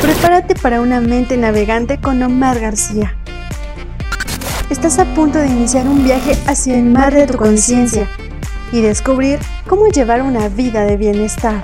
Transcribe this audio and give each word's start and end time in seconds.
Prepárate 0.00 0.54
para 0.54 0.80
una 0.80 1.00
mente 1.00 1.36
navegante 1.36 2.00
con 2.00 2.22
Omar 2.22 2.60
García. 2.60 3.16
Estás 4.70 4.98
a 4.98 5.04
punto 5.14 5.38
de 5.38 5.48
iniciar 5.48 5.86
un 5.86 6.04
viaje 6.04 6.36
hacia 6.46 6.76
el 6.76 6.84
mar 6.84 7.14
de 7.14 7.26
tu 7.26 7.38
conciencia 7.38 8.08
y 8.72 8.80
descubrir 8.80 9.38
cómo 9.66 9.88
llevar 9.88 10.22
una 10.22 10.48
vida 10.48 10.84
de 10.84 10.96
bienestar. 10.96 11.62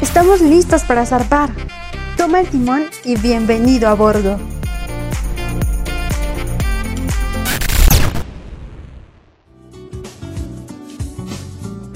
Estamos 0.00 0.40
listos 0.40 0.82
para 0.82 1.06
zarpar. 1.06 1.50
Toma 2.16 2.40
el 2.40 2.48
timón 2.48 2.84
y 3.04 3.16
bienvenido 3.16 3.88
a 3.88 3.94
bordo. 3.94 4.38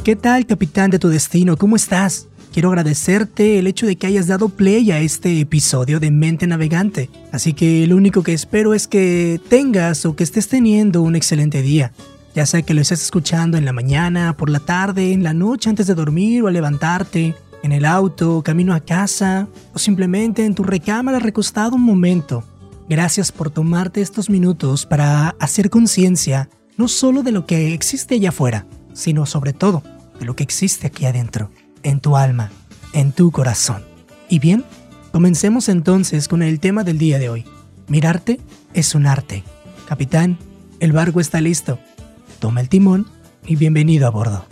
¿Qué 0.04 0.16
tal, 0.16 0.46
capitán 0.46 0.90
de 0.90 0.98
tu 0.98 1.08
destino? 1.08 1.56
¿Cómo 1.56 1.76
estás? 1.76 2.28
Quiero 2.52 2.70
agradecerte 2.70 3.58
el 3.58 3.66
hecho 3.66 3.86
de 3.86 3.96
que 3.96 4.06
hayas 4.06 4.26
dado 4.26 4.48
play 4.48 4.90
a 4.90 5.00
este 5.00 5.40
episodio 5.40 6.00
de 6.00 6.10
Mente 6.10 6.46
Navegante. 6.46 7.10
Así 7.30 7.52
que 7.52 7.86
lo 7.86 7.96
único 7.96 8.22
que 8.22 8.32
espero 8.32 8.74
es 8.74 8.88
que 8.88 9.40
tengas 9.48 10.06
o 10.06 10.16
que 10.16 10.24
estés 10.24 10.48
teniendo 10.48 11.02
un 11.02 11.14
excelente 11.14 11.62
día. 11.62 11.92
Ya 12.34 12.46
sea 12.46 12.62
que 12.62 12.74
lo 12.74 12.80
estés 12.80 13.02
escuchando 13.02 13.58
en 13.58 13.64
la 13.64 13.72
mañana, 13.72 14.36
por 14.36 14.48
la 14.48 14.60
tarde, 14.60 15.12
en 15.12 15.22
la 15.22 15.34
noche 15.34 15.68
antes 15.70 15.86
de 15.86 15.94
dormir 15.94 16.42
o 16.42 16.48
al 16.48 16.54
levantarte, 16.54 17.34
en 17.62 17.72
el 17.72 17.84
auto, 17.84 18.42
camino 18.42 18.74
a 18.74 18.80
casa 18.80 19.48
o 19.74 19.78
simplemente 19.78 20.44
en 20.44 20.54
tu 20.54 20.62
recámara 20.62 21.18
recostado 21.18 21.76
un 21.76 21.82
momento. 21.82 22.44
Gracias 22.88 23.30
por 23.30 23.50
tomarte 23.50 24.00
estos 24.00 24.30
minutos 24.30 24.86
para 24.86 25.30
hacer 25.38 25.68
conciencia 25.68 26.48
no 26.78 26.88
solo 26.88 27.22
de 27.22 27.32
lo 27.32 27.44
que 27.44 27.74
existe 27.74 28.14
allá 28.14 28.30
afuera, 28.30 28.66
sino 28.94 29.26
sobre 29.26 29.52
todo 29.52 29.82
de 30.18 30.24
lo 30.24 30.34
que 30.34 30.44
existe 30.44 30.86
aquí 30.86 31.04
adentro, 31.04 31.50
en 31.82 32.00
tu 32.00 32.16
alma, 32.16 32.50
en 32.92 33.12
tu 33.12 33.30
corazón. 33.30 33.82
Y 34.28 34.38
bien, 34.38 34.64
comencemos 35.12 35.68
entonces 35.68 36.28
con 36.28 36.42
el 36.42 36.60
tema 36.60 36.84
del 36.84 36.98
día 36.98 37.18
de 37.18 37.28
hoy. 37.28 37.44
Mirarte 37.88 38.40
es 38.74 38.94
un 38.94 39.06
arte. 39.06 39.44
Capitán, 39.86 40.38
el 40.80 40.92
barco 40.92 41.20
está 41.20 41.40
listo. 41.40 41.78
Toma 42.40 42.60
el 42.60 42.68
timón 42.68 43.06
y 43.46 43.56
bienvenido 43.56 44.06
a 44.06 44.10
bordo. 44.10 44.44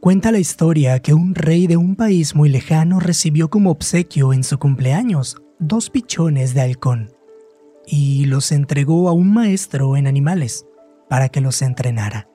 Cuenta 0.00 0.32
la 0.32 0.40
historia 0.40 0.98
que 0.98 1.14
un 1.14 1.36
rey 1.36 1.68
de 1.68 1.76
un 1.76 1.94
país 1.94 2.34
muy 2.34 2.48
lejano 2.48 2.98
recibió 2.98 3.50
como 3.50 3.70
obsequio 3.70 4.32
en 4.32 4.42
su 4.42 4.58
cumpleaños 4.58 5.41
dos 5.62 5.90
pichones 5.90 6.54
de 6.54 6.60
halcón 6.60 7.12
y 7.86 8.26
los 8.26 8.52
entregó 8.52 9.08
a 9.08 9.12
un 9.12 9.32
maestro 9.32 9.96
en 9.96 10.06
animales 10.06 10.66
para 11.08 11.28
que 11.28 11.40
los 11.40 11.62
entrenara. 11.62 12.28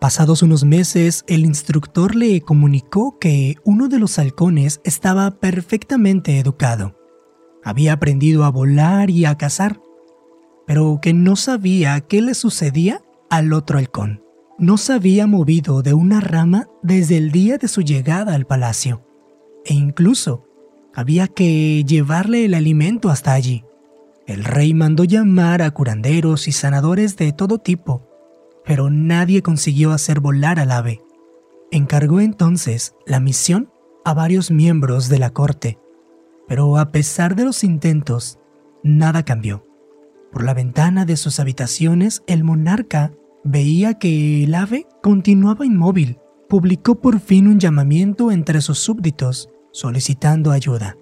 Pasados 0.00 0.42
unos 0.42 0.64
meses, 0.64 1.24
el 1.28 1.44
instructor 1.44 2.14
le 2.14 2.40
comunicó 2.40 3.18
que 3.18 3.56
uno 3.64 3.88
de 3.88 3.98
los 3.98 4.18
halcones 4.18 4.80
estaba 4.84 5.30
perfectamente 5.38 6.38
educado. 6.38 6.96
Había 7.62 7.94
aprendido 7.94 8.44
a 8.44 8.50
volar 8.50 9.10
y 9.10 9.24
a 9.24 9.36
cazar, 9.36 9.80
pero 10.66 10.98
que 11.00 11.14
no 11.14 11.36
sabía 11.36 12.00
qué 12.00 12.20
le 12.20 12.34
sucedía 12.34 13.02
al 13.30 13.52
otro 13.52 13.78
halcón 13.78 14.24
no 14.58 14.76
se 14.76 14.92
había 14.92 15.26
movido 15.26 15.82
de 15.82 15.94
una 15.94 16.20
rama 16.20 16.68
desde 16.82 17.16
el 17.16 17.32
día 17.32 17.58
de 17.58 17.68
su 17.68 17.80
llegada 17.80 18.34
al 18.34 18.46
palacio, 18.46 19.04
e 19.64 19.74
incluso 19.74 20.46
había 20.94 21.26
que 21.26 21.84
llevarle 21.84 22.44
el 22.44 22.54
alimento 22.54 23.10
hasta 23.10 23.32
allí. 23.32 23.64
El 24.26 24.44
rey 24.44 24.72
mandó 24.72 25.04
llamar 25.04 25.60
a 25.60 25.70
curanderos 25.70 26.48
y 26.48 26.52
sanadores 26.52 27.16
de 27.16 27.32
todo 27.32 27.58
tipo, 27.58 28.08
pero 28.64 28.88
nadie 28.88 29.42
consiguió 29.42 29.92
hacer 29.92 30.20
volar 30.20 30.58
al 30.58 30.70
ave. 30.70 31.02
Encargó 31.70 32.20
entonces 32.20 32.94
la 33.06 33.20
misión 33.20 33.70
a 34.04 34.14
varios 34.14 34.50
miembros 34.50 35.08
de 35.08 35.18
la 35.18 35.30
corte, 35.30 35.78
pero 36.48 36.78
a 36.78 36.92
pesar 36.92 37.34
de 37.34 37.44
los 37.44 37.64
intentos, 37.64 38.38
nada 38.82 39.24
cambió. 39.24 39.66
Por 40.32 40.44
la 40.44 40.54
ventana 40.54 41.04
de 41.04 41.16
sus 41.16 41.40
habitaciones, 41.40 42.22
el 42.26 42.44
monarca 42.44 43.12
veía 43.44 43.98
que 43.98 44.44
el 44.44 44.54
ave 44.54 44.86
continuaba 45.02 45.66
inmóvil. 45.66 46.18
Publicó 46.48 47.00
por 47.00 47.20
fin 47.20 47.48
un 47.48 47.58
llamamiento 47.58 48.30
entre 48.30 48.60
sus 48.60 48.78
súbditos 48.78 49.50
solicitando 49.74 50.52
ayuda. 50.52 50.96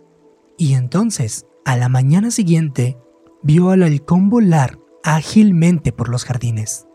Y 0.56 0.72
entonces, 0.75 1.47
a 1.65 1.77
la 1.77 1.88
mañana 1.88 2.31
siguiente, 2.31 2.99
vio 3.43 3.71
al 3.71 3.83
halcón 3.83 4.31
volar 4.31 4.78
ágilmente 5.05 5.93
por 5.93 6.09
los 6.09 6.25
jardines. 6.25 6.87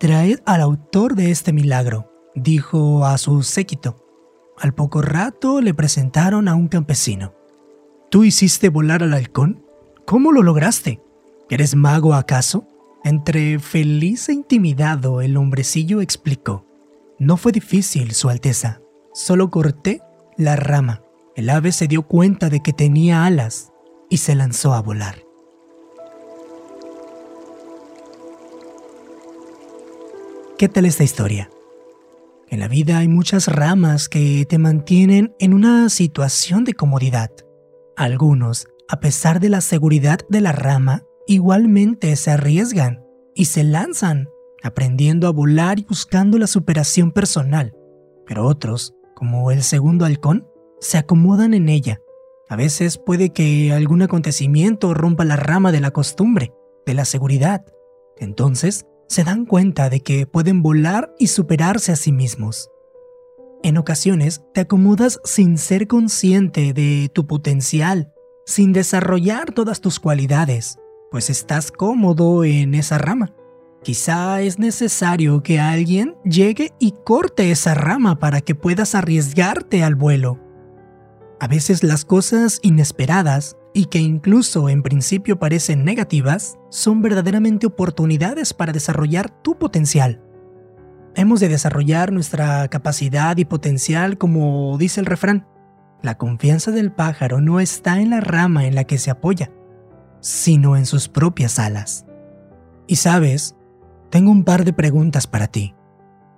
Traed 0.00 0.40
al 0.44 0.60
autor 0.60 1.14
de 1.14 1.30
este 1.30 1.52
milagro, 1.52 2.12
dijo 2.34 3.06
a 3.06 3.16
su 3.16 3.42
séquito. 3.42 4.04
Al 4.58 4.74
poco 4.74 5.00
rato 5.00 5.60
le 5.60 5.72
presentaron 5.72 6.48
a 6.48 6.54
un 6.56 6.66
campesino. 6.66 7.34
¿Tú 8.10 8.24
hiciste 8.24 8.68
volar 8.68 9.02
al 9.04 9.14
halcón? 9.14 9.64
¿Cómo 10.04 10.32
lo 10.32 10.42
lograste? 10.42 11.00
¿Eres 11.48 11.76
mago 11.76 12.14
acaso? 12.14 12.66
Entre 13.04 13.60
feliz 13.60 14.28
e 14.28 14.32
intimidado, 14.32 15.20
el 15.20 15.36
hombrecillo 15.36 16.00
explicó. 16.00 16.66
No 17.20 17.36
fue 17.36 17.52
difícil, 17.52 18.12
Su 18.12 18.28
Alteza. 18.30 18.80
Solo 19.12 19.50
corté 19.50 20.00
la 20.38 20.56
rama. 20.56 21.02
El 21.34 21.50
ave 21.50 21.72
se 21.72 21.88
dio 21.88 22.04
cuenta 22.04 22.48
de 22.48 22.60
que 22.60 22.72
tenía 22.72 23.26
alas 23.26 23.72
y 24.08 24.18
se 24.18 24.34
lanzó 24.34 24.72
a 24.72 24.80
volar. 24.80 25.24
¿Qué 30.56 30.68
tal 30.68 30.86
esta 30.86 31.04
historia? 31.04 31.50
En 32.48 32.60
la 32.60 32.68
vida 32.68 32.98
hay 32.98 33.08
muchas 33.08 33.48
ramas 33.48 34.08
que 34.08 34.46
te 34.48 34.58
mantienen 34.58 35.34
en 35.38 35.52
una 35.52 35.90
situación 35.90 36.64
de 36.64 36.74
comodidad. 36.74 37.30
Algunos, 37.96 38.68
a 38.88 39.00
pesar 39.00 39.40
de 39.40 39.50
la 39.50 39.60
seguridad 39.60 40.20
de 40.28 40.40
la 40.40 40.52
rama, 40.52 41.02
igualmente 41.26 42.14
se 42.16 42.30
arriesgan 42.30 43.04
y 43.34 43.46
se 43.46 43.64
lanzan, 43.64 44.28
aprendiendo 44.62 45.26
a 45.26 45.32
volar 45.32 45.78
y 45.78 45.84
buscando 45.84 46.38
la 46.38 46.46
superación 46.46 47.12
personal. 47.12 47.74
Pero 48.26 48.46
otros, 48.46 48.94
como 49.18 49.50
el 49.50 49.64
segundo 49.64 50.04
halcón, 50.04 50.46
se 50.78 50.96
acomodan 50.96 51.52
en 51.52 51.68
ella. 51.68 52.00
A 52.48 52.54
veces 52.54 52.98
puede 52.98 53.30
que 53.30 53.72
algún 53.72 54.00
acontecimiento 54.00 54.94
rompa 54.94 55.24
la 55.24 55.34
rama 55.34 55.72
de 55.72 55.80
la 55.80 55.90
costumbre, 55.90 56.54
de 56.86 56.94
la 56.94 57.04
seguridad. 57.04 57.64
Entonces, 58.16 58.86
se 59.08 59.24
dan 59.24 59.44
cuenta 59.44 59.90
de 59.90 60.02
que 60.02 60.28
pueden 60.28 60.62
volar 60.62 61.12
y 61.18 61.26
superarse 61.26 61.90
a 61.90 61.96
sí 61.96 62.12
mismos. 62.12 62.70
En 63.64 63.76
ocasiones 63.76 64.44
te 64.54 64.60
acomodas 64.60 65.18
sin 65.24 65.58
ser 65.58 65.88
consciente 65.88 66.72
de 66.72 67.10
tu 67.12 67.26
potencial, 67.26 68.12
sin 68.46 68.72
desarrollar 68.72 69.52
todas 69.52 69.80
tus 69.80 69.98
cualidades, 69.98 70.78
pues 71.10 71.28
estás 71.28 71.72
cómodo 71.72 72.44
en 72.44 72.72
esa 72.76 72.98
rama. 72.98 73.34
Quizá 73.88 74.42
es 74.42 74.58
necesario 74.58 75.42
que 75.42 75.60
alguien 75.60 76.14
llegue 76.22 76.74
y 76.78 76.92
corte 77.06 77.50
esa 77.50 77.72
rama 77.72 78.18
para 78.18 78.42
que 78.42 78.54
puedas 78.54 78.94
arriesgarte 78.94 79.82
al 79.82 79.94
vuelo. 79.94 80.38
A 81.40 81.48
veces 81.48 81.82
las 81.82 82.04
cosas 82.04 82.60
inesperadas 82.62 83.56
y 83.72 83.86
que 83.86 83.98
incluso 83.98 84.68
en 84.68 84.82
principio 84.82 85.38
parecen 85.38 85.86
negativas 85.86 86.58
son 86.68 87.00
verdaderamente 87.00 87.66
oportunidades 87.66 88.52
para 88.52 88.74
desarrollar 88.74 89.30
tu 89.30 89.56
potencial. 89.56 90.22
Hemos 91.14 91.40
de 91.40 91.48
desarrollar 91.48 92.12
nuestra 92.12 92.68
capacidad 92.68 93.38
y 93.38 93.46
potencial 93.46 94.18
como 94.18 94.76
dice 94.76 95.00
el 95.00 95.06
refrán. 95.06 95.46
La 96.02 96.18
confianza 96.18 96.72
del 96.72 96.92
pájaro 96.92 97.40
no 97.40 97.58
está 97.58 98.02
en 98.02 98.10
la 98.10 98.20
rama 98.20 98.66
en 98.66 98.74
la 98.74 98.84
que 98.84 98.98
se 98.98 99.10
apoya, 99.10 99.50
sino 100.20 100.76
en 100.76 100.84
sus 100.84 101.08
propias 101.08 101.58
alas. 101.58 102.04
Y 102.86 102.96
sabes, 102.96 103.54
tengo 104.10 104.30
un 104.30 104.44
par 104.44 104.64
de 104.64 104.72
preguntas 104.72 105.26
para 105.26 105.48
ti. 105.48 105.74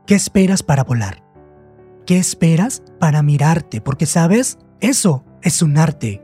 ¿Qué 0.06 0.14
esperas 0.14 0.62
para 0.62 0.84
volar? 0.84 1.24
¿Qué 2.06 2.18
esperas 2.18 2.82
para 2.98 3.22
mirarte? 3.22 3.80
Porque 3.80 4.06
sabes, 4.06 4.58
eso 4.80 5.24
es 5.42 5.62
un 5.62 5.78
arte. 5.78 6.22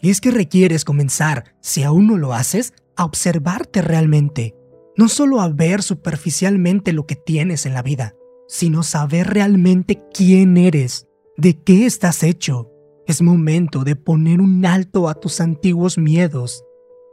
Y 0.00 0.10
es 0.10 0.20
que 0.20 0.30
requieres 0.30 0.84
comenzar, 0.84 1.44
si 1.60 1.82
aún 1.82 2.06
no 2.06 2.16
lo 2.16 2.34
haces, 2.34 2.74
a 2.96 3.04
observarte 3.04 3.82
realmente. 3.82 4.54
No 4.96 5.08
solo 5.08 5.40
a 5.40 5.48
ver 5.48 5.82
superficialmente 5.82 6.92
lo 6.92 7.06
que 7.06 7.16
tienes 7.16 7.66
en 7.66 7.74
la 7.74 7.82
vida, 7.82 8.14
sino 8.48 8.82
saber 8.82 9.28
realmente 9.28 10.02
quién 10.12 10.56
eres, 10.56 11.08
de 11.36 11.60
qué 11.60 11.86
estás 11.86 12.22
hecho, 12.22 12.70
es 13.06 13.20
momento 13.20 13.84
de 13.84 13.96
poner 13.96 14.40
un 14.40 14.64
alto 14.64 15.08
a 15.08 15.14
tus 15.14 15.40
antiguos 15.40 15.98
miedos. 15.98 16.64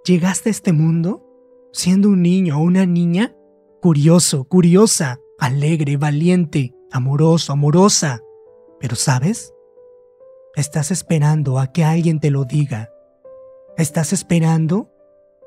Llegaste 0.06 0.50
a 0.50 0.52
este 0.52 0.72
mundo 0.72 1.28
siendo 1.74 2.10
un 2.10 2.22
niño 2.22 2.58
o 2.58 2.62
una 2.62 2.86
niña 2.86 3.36
curioso, 3.82 4.44
curiosa, 4.44 5.20
alegre, 5.40 5.98
valiente, 5.98 6.74
amoroso, 6.92 7.52
amorosa. 7.52 8.22
Pero 8.80 8.96
sabes, 8.96 9.54
estás 10.56 10.92
esperando 10.92 11.60
a 11.60 11.74
que 11.74 11.84
alguien 11.84 12.20
te 12.20 12.30
lo 12.30 12.46
diga. 12.46 12.90
Estás 13.78 14.14
esperando 14.14 14.92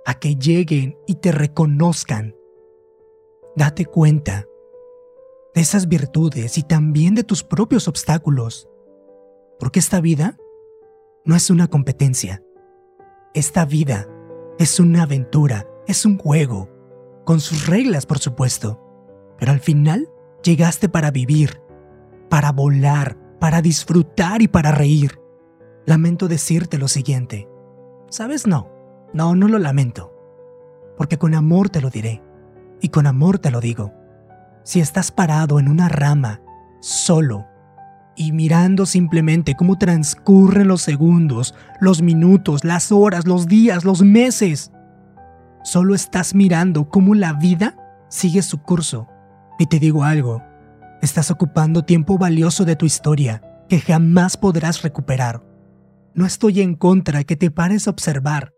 a 0.04 0.18
que 0.18 0.34
lleguen 0.34 0.98
y 1.06 1.14
te 1.14 1.30
reconozcan. 1.30 2.34
Date 3.56 3.86
cuenta 3.86 4.46
de 5.54 5.60
esas 5.60 5.86
virtudes 5.86 6.58
y 6.58 6.64
también 6.64 7.14
de 7.14 7.22
tus 7.22 7.44
propios 7.44 7.86
obstáculos, 7.86 8.68
porque 9.60 9.78
esta 9.78 10.00
vida 10.00 10.36
no 11.24 11.36
es 11.36 11.50
una 11.50 11.68
competencia. 11.68 12.42
Esta 13.32 13.64
vida 13.64 14.08
es 14.58 14.80
una 14.80 15.04
aventura, 15.04 15.68
es 15.86 16.04
un 16.04 16.18
juego, 16.18 16.73
con 17.24 17.40
sus 17.40 17.66
reglas 17.66 18.06
por 18.06 18.18
supuesto, 18.18 18.80
pero 19.38 19.52
al 19.52 19.60
final 19.60 20.08
llegaste 20.42 20.88
para 20.88 21.10
vivir, 21.10 21.60
para 22.28 22.52
volar, 22.52 23.16
para 23.40 23.62
disfrutar 23.62 24.42
y 24.42 24.48
para 24.48 24.72
reír. 24.72 25.18
Lamento 25.86 26.28
decirte 26.28 26.78
lo 26.78 26.88
siguiente. 26.88 27.48
¿Sabes? 28.08 28.46
No, 28.46 28.70
no, 29.12 29.34
no 29.34 29.48
lo 29.48 29.58
lamento, 29.58 30.14
porque 30.96 31.18
con 31.18 31.34
amor 31.34 31.68
te 31.68 31.80
lo 31.80 31.90
diré, 31.90 32.22
y 32.80 32.88
con 32.88 33.06
amor 33.06 33.38
te 33.38 33.50
lo 33.50 33.60
digo. 33.60 33.92
Si 34.62 34.80
estás 34.80 35.10
parado 35.10 35.58
en 35.58 35.68
una 35.68 35.88
rama, 35.88 36.40
solo, 36.80 37.46
y 38.16 38.32
mirando 38.32 38.86
simplemente 38.86 39.56
cómo 39.56 39.76
transcurren 39.76 40.68
los 40.68 40.82
segundos, 40.82 41.54
los 41.80 42.02
minutos, 42.02 42.64
las 42.64 42.92
horas, 42.92 43.26
los 43.26 43.46
días, 43.46 43.84
los 43.84 44.02
meses, 44.02 44.70
solo 45.64 45.94
estás 45.94 46.34
mirando 46.34 46.88
cómo 46.88 47.14
la 47.14 47.32
vida 47.32 48.06
sigue 48.08 48.42
su 48.42 48.62
curso. 48.62 49.08
Y 49.58 49.66
te 49.66 49.80
digo 49.80 50.04
algo, 50.04 50.42
estás 51.02 51.30
ocupando 51.30 51.84
tiempo 51.84 52.18
valioso 52.18 52.64
de 52.64 52.76
tu 52.76 52.86
historia 52.86 53.42
que 53.68 53.80
jamás 53.80 54.36
podrás 54.36 54.82
recuperar. 54.82 55.42
No 56.14 56.26
estoy 56.26 56.60
en 56.60 56.76
contra 56.76 57.24
que 57.24 57.36
te 57.36 57.50
pares 57.50 57.88
a 57.88 57.90
observar. 57.90 58.54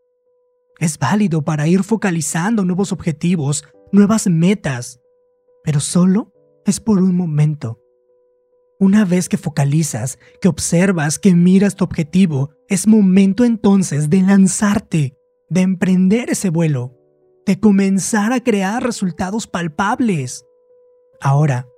Es 0.78 0.98
válido 0.98 1.42
para 1.42 1.68
ir 1.68 1.84
focalizando 1.84 2.64
nuevos 2.64 2.92
objetivos, 2.92 3.64
nuevas 3.92 4.26
metas, 4.26 5.00
pero 5.64 5.80
solo 5.80 6.32
es 6.66 6.80
por 6.80 6.98
un 6.98 7.16
momento. 7.16 7.80
Una 8.78 9.06
vez 9.06 9.30
que 9.30 9.38
focalizas, 9.38 10.18
que 10.40 10.48
observas, 10.48 11.18
que 11.18 11.34
miras 11.34 11.76
tu 11.76 11.84
objetivo, 11.84 12.50
es 12.68 12.86
momento 12.86 13.44
entonces 13.44 14.10
de 14.10 14.20
lanzarte, 14.20 15.16
de 15.48 15.60
emprender 15.62 16.28
ese 16.28 16.50
vuelo, 16.50 16.95
de 17.46 17.60
comenzar 17.60 18.32
a 18.32 18.40
crear 18.40 18.82
resultados 18.82 19.46
palpables. 19.46 20.44
Ahora, 21.20 21.68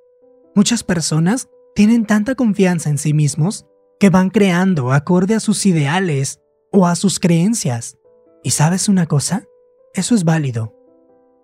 muchas 0.54 0.82
personas 0.82 1.48
tienen 1.74 2.06
tanta 2.06 2.34
confianza 2.34 2.88
en 2.88 2.96
sí 2.96 3.12
mismos 3.12 3.66
que 4.00 4.08
van 4.08 4.30
creando 4.30 4.92
acorde 4.92 5.34
a 5.34 5.40
sus 5.40 5.66
ideales 5.66 6.40
o 6.72 6.86
a 6.86 6.96
sus 6.96 7.20
creencias. 7.20 7.98
¿Y 8.42 8.50
sabes 8.50 8.88
una 8.88 9.06
cosa? 9.06 9.44
Eso 9.92 10.14
es 10.14 10.24
válido. 10.24 10.74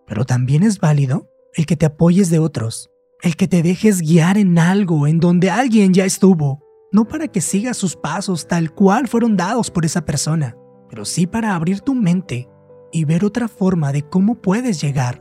Pero 0.07 0.25
también 0.25 0.63
es 0.63 0.79
válido 0.79 1.29
el 1.55 1.67
que 1.67 1.77
te 1.77 1.87
apoyes 1.87 2.31
de 2.31 2.39
otros, 2.39 2.91
el 3.23 3.37
que 3.37 3.47
te 3.47 3.63
dejes 3.63 4.01
guiar 4.01 4.39
en 4.39 4.59
algo 4.59 5.07
en 5.07 5.21
donde 5.21 5.51
alguien 5.51 5.93
ya 5.93 6.05
estuvo, 6.05 6.63
no 6.93 7.07
para 7.07 7.29
que 7.29 7.41
sigas 7.41 7.77
sus 7.77 7.95
pasos 7.95 8.49
tal 8.49 8.73
cual 8.73 9.07
fueron 9.07 9.37
dados 9.37 9.71
por 9.71 9.85
esa 9.85 10.05
persona, 10.05 10.57
pero 10.89 11.05
sí 11.05 11.27
para 11.27 11.55
abrir 11.55 11.81
tu 11.81 11.95
mente 11.95 12.49
y 12.95 13.05
ver 13.05 13.25
otra 13.25 13.49
forma 13.49 13.91
de 13.91 14.03
cómo 14.03 14.37
puedes 14.37 14.81
llegar, 14.81 15.21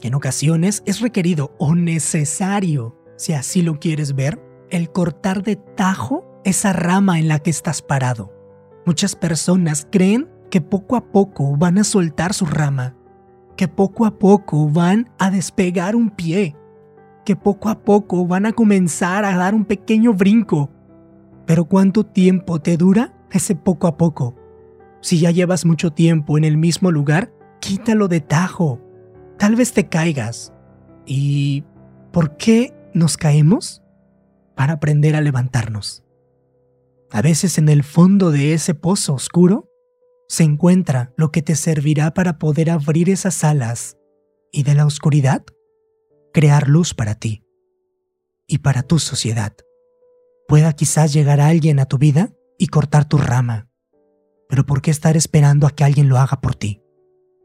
que 0.00 0.08
en 0.08 0.14
ocasiones 0.14 0.82
es 0.86 1.00
requerido 1.00 1.54
o 1.56 1.76
necesario, 1.76 2.96
si 3.16 3.32
así 3.32 3.62
lo 3.62 3.78
quieres 3.78 4.16
ver, 4.16 4.42
el 4.70 4.90
cortar 4.90 5.44
de 5.44 5.54
tajo 5.54 6.24
esa 6.44 6.72
rama 6.72 7.20
en 7.20 7.28
la 7.28 7.38
que 7.38 7.50
estás 7.50 7.80
parado. 7.80 8.32
Muchas 8.86 9.14
personas 9.14 9.86
creen 9.88 10.28
que 10.50 10.60
poco 10.60 10.96
a 10.96 11.12
poco 11.12 11.56
van 11.56 11.78
a 11.78 11.84
soltar 11.84 12.34
su 12.34 12.44
rama, 12.44 12.96
que 13.56 13.68
poco 13.68 14.04
a 14.04 14.18
poco 14.18 14.68
van 14.68 15.08
a 15.20 15.30
despegar 15.30 15.94
un 15.94 16.10
pie, 16.10 16.56
que 17.24 17.36
poco 17.36 17.68
a 17.68 17.84
poco 17.84 18.26
van 18.26 18.46
a 18.46 18.52
comenzar 18.52 19.24
a 19.24 19.36
dar 19.36 19.54
un 19.54 19.64
pequeño 19.64 20.12
brinco. 20.12 20.70
Pero 21.46 21.66
¿cuánto 21.66 22.04
tiempo 22.04 22.58
te 22.60 22.76
dura 22.76 23.14
ese 23.30 23.54
poco 23.54 23.86
a 23.86 23.96
poco? 23.96 24.41
Si 25.02 25.18
ya 25.18 25.30
llevas 25.30 25.66
mucho 25.66 25.90
tiempo 25.90 26.38
en 26.38 26.44
el 26.44 26.56
mismo 26.56 26.90
lugar, 26.90 27.34
quítalo 27.60 28.08
de 28.08 28.20
tajo. 28.20 28.80
Tal 29.38 29.56
vez 29.56 29.72
te 29.72 29.88
caigas. 29.88 30.52
¿Y 31.04 31.64
por 32.12 32.36
qué 32.36 32.72
nos 32.94 33.16
caemos? 33.16 33.82
Para 34.54 34.74
aprender 34.74 35.16
a 35.16 35.20
levantarnos. 35.20 36.04
A 37.10 37.20
veces 37.20 37.58
en 37.58 37.68
el 37.68 37.82
fondo 37.82 38.30
de 38.30 38.54
ese 38.54 38.74
pozo 38.74 39.12
oscuro 39.12 39.68
se 40.28 40.44
encuentra 40.44 41.12
lo 41.16 41.30
que 41.30 41.42
te 41.42 41.56
servirá 41.56 42.14
para 42.14 42.38
poder 42.38 42.70
abrir 42.70 43.10
esas 43.10 43.44
alas 43.44 43.98
y 44.50 44.62
de 44.62 44.74
la 44.74 44.86
oscuridad 44.86 45.44
crear 46.32 46.68
luz 46.68 46.94
para 46.94 47.16
ti 47.16 47.44
y 48.46 48.58
para 48.58 48.82
tu 48.82 48.98
sociedad. 48.98 49.52
Pueda 50.48 50.72
quizás 50.72 51.12
llegar 51.12 51.40
alguien 51.40 51.80
a 51.80 51.86
tu 51.86 51.98
vida 51.98 52.32
y 52.56 52.68
cortar 52.68 53.06
tu 53.06 53.18
rama, 53.18 53.68
pero 54.52 54.66
¿por 54.66 54.82
qué 54.82 54.90
estar 54.90 55.16
esperando 55.16 55.66
a 55.66 55.70
que 55.70 55.82
alguien 55.82 56.10
lo 56.10 56.18
haga 56.18 56.42
por 56.42 56.54
ti? 56.54 56.82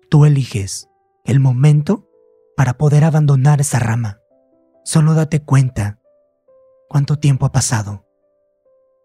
Tú 0.09 0.25
eliges 0.25 0.89
el 1.24 1.39
momento 1.39 2.09
para 2.57 2.77
poder 2.77 3.06
abandonar 3.06 3.62
esa 3.62 3.80
rama. 3.80 4.19
Solo 4.83 5.13
date 5.13 5.42
cuenta 5.42 6.01
cuánto 6.89 7.18
tiempo 7.18 7.45
ha 7.45 7.54
pasado. 7.54 8.06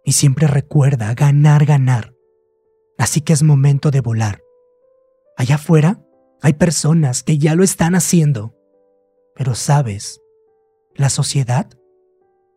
Y 0.04 0.14
siempre 0.14 0.48
recuerda 0.48 1.14
ganar, 1.14 1.64
ganar. 1.64 2.12
Así 2.98 3.20
que 3.20 3.34
es 3.34 3.44
momento 3.44 3.92
de 3.92 4.00
volar. 4.00 4.42
Allá 5.36 5.54
afuera 5.54 6.02
hay 6.40 6.54
personas 6.54 7.22
que 7.22 7.38
ya 7.38 7.54
lo 7.54 7.62
están 7.62 7.94
haciendo 7.94 8.56
pero 9.34 9.54
sabes, 9.54 10.20
la 10.94 11.08
sociedad 11.08 11.70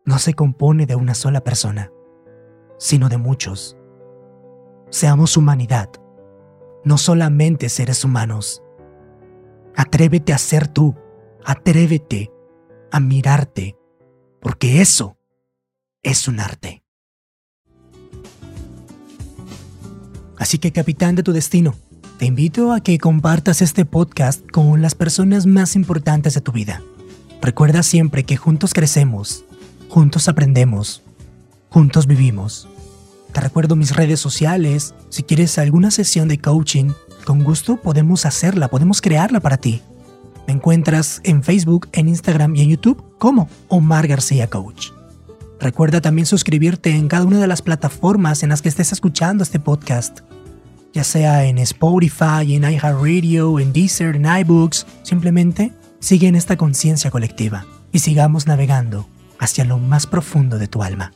no 0.04 0.18
se 0.18 0.34
compone 0.34 0.86
de 0.86 0.94
una 0.94 1.14
sola 1.14 1.42
persona, 1.42 1.90
sino 2.78 3.08
de 3.08 3.16
muchos. 3.16 3.75
Seamos 4.90 5.36
humanidad, 5.36 5.90
no 6.84 6.96
solamente 6.96 7.68
seres 7.68 8.04
humanos. 8.04 8.62
Atrévete 9.74 10.32
a 10.32 10.38
ser 10.38 10.68
tú, 10.68 10.94
atrévete 11.44 12.30
a 12.92 13.00
mirarte, 13.00 13.76
porque 14.40 14.80
eso 14.80 15.18
es 16.02 16.28
un 16.28 16.38
arte. 16.38 16.84
Así 20.38 20.58
que 20.58 20.70
capitán 20.70 21.16
de 21.16 21.24
tu 21.24 21.32
destino, 21.32 21.74
te 22.18 22.26
invito 22.26 22.72
a 22.72 22.80
que 22.80 22.98
compartas 22.98 23.62
este 23.62 23.84
podcast 23.84 24.48
con 24.50 24.82
las 24.82 24.94
personas 24.94 25.46
más 25.46 25.74
importantes 25.74 26.34
de 26.34 26.40
tu 26.40 26.52
vida. 26.52 26.80
Recuerda 27.42 27.82
siempre 27.82 28.24
que 28.24 28.36
juntos 28.36 28.72
crecemos, 28.72 29.44
juntos 29.88 30.28
aprendemos, 30.28 31.02
juntos 31.70 32.06
vivimos. 32.06 32.68
Te 33.36 33.42
recuerdo 33.42 33.76
mis 33.76 33.94
redes 33.94 34.18
sociales, 34.18 34.94
si 35.10 35.22
quieres 35.22 35.58
alguna 35.58 35.90
sesión 35.90 36.26
de 36.26 36.38
coaching, 36.38 36.92
con 37.26 37.44
gusto 37.44 37.76
podemos 37.76 38.24
hacerla, 38.24 38.68
podemos 38.68 39.02
crearla 39.02 39.40
para 39.40 39.58
ti. 39.58 39.82
Me 40.46 40.54
encuentras 40.54 41.20
en 41.22 41.42
Facebook, 41.42 41.86
en 41.92 42.08
Instagram 42.08 42.56
y 42.56 42.62
en 42.62 42.70
YouTube 42.70 43.04
como 43.18 43.50
Omar 43.68 44.06
García 44.06 44.48
Coach. 44.48 44.88
Recuerda 45.60 46.00
también 46.00 46.24
suscribirte 46.24 46.88
en 46.92 47.08
cada 47.08 47.26
una 47.26 47.38
de 47.38 47.46
las 47.46 47.60
plataformas 47.60 48.42
en 48.42 48.48
las 48.48 48.62
que 48.62 48.70
estés 48.70 48.90
escuchando 48.92 49.42
este 49.42 49.60
podcast 49.60 50.20
ya 50.94 51.04
sea 51.04 51.44
en 51.44 51.58
Spotify, 51.58 52.54
en 52.54 52.62
iHeartRadio, 52.62 53.60
en 53.60 53.74
Deezer, 53.74 54.16
en 54.16 54.24
iBooks, 54.24 54.86
simplemente 55.02 55.72
sigue 56.00 56.26
en 56.26 56.36
esta 56.36 56.56
conciencia 56.56 57.10
colectiva 57.10 57.66
y 57.92 57.98
sigamos 57.98 58.46
navegando 58.46 59.06
hacia 59.38 59.66
lo 59.66 59.76
más 59.76 60.06
profundo 60.06 60.56
de 60.58 60.68
tu 60.68 60.82
alma. 60.82 61.12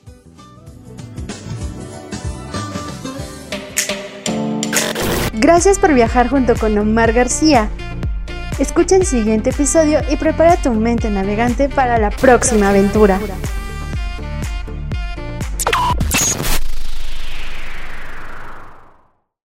Gracias 5.40 5.78
por 5.78 5.94
viajar 5.94 6.28
junto 6.28 6.54
con 6.54 6.76
Omar 6.76 7.14
García. 7.14 7.70
Escucha 8.58 8.96
el 8.96 9.06
siguiente 9.06 9.48
episodio 9.48 10.00
y 10.10 10.16
prepara 10.16 10.56
tu 10.56 10.70
mente 10.74 11.08
navegante 11.08 11.70
para 11.70 11.96
la 11.96 12.10
próxima 12.10 12.68
aventura. 12.68 13.18